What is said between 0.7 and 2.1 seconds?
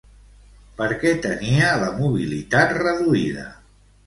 Per què tenia la